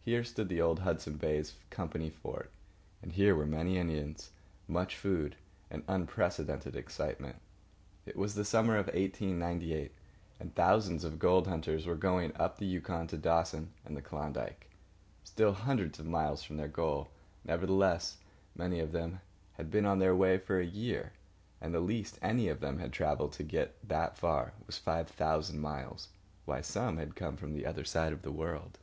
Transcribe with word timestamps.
Here 0.00 0.24
stood 0.24 0.48
the 0.48 0.62
old 0.62 0.78
Hudson's 0.80 1.18
Bay 1.20 1.44
Company 1.68 2.08
fort; 2.08 2.50
and 3.02 3.12
here 3.12 3.36
were 3.36 3.44
many 3.44 3.76
Indians, 3.76 4.30
much 4.66 4.96
food, 4.96 5.36
and 5.70 5.84
unprecedented 5.86 6.76
excitement. 6.76 7.36
It 8.06 8.16
was 8.16 8.34
the 8.34 8.42
summer 8.46 8.78
of 8.78 8.86
1898, 8.86 9.92
and 10.40 10.54
thousands 10.54 11.04
of 11.04 11.18
gold 11.18 11.46
hunters 11.46 11.84
were 11.84 11.94
going 11.94 12.34
up 12.38 12.56
the 12.56 12.64
Yukon 12.64 13.06
to 13.08 13.18
Dawson 13.18 13.74
and 13.84 13.94
the 13.94 14.00
Klondike. 14.00 14.70
Still 15.24 15.52
hundreds 15.52 15.98
of 15.98 16.06
miles 16.06 16.42
from 16.42 16.56
their 16.56 16.68
goal, 16.68 17.10
nevertheless 17.44 18.16
many 18.56 18.80
of 18.80 18.92
them 18.92 19.20
had 19.58 19.70
been 19.70 19.84
on 19.84 19.98
the 19.98 20.16
way 20.16 20.38
for 20.38 20.58
a 20.58 20.64
year, 20.64 21.12
and 21.60 21.74
the 21.74 21.80
least 21.80 22.18
any 22.22 22.48
of 22.48 22.60
them 22.60 22.78
had 22.78 22.94
travelled 22.94 23.34
to 23.34 23.42
get 23.42 23.76
that 23.86 24.16
far 24.16 24.54
was 24.66 24.78
five 24.78 25.08
thousand 25.10 25.60
miles, 25.60 26.08
while 26.46 26.62
some 26.62 26.96
had 26.96 27.14
come 27.14 27.36
from 27.36 27.52
the 27.52 27.66
other 27.66 27.84
side 27.84 28.14
of 28.14 28.22
the 28.22 28.32
world. 28.32 28.78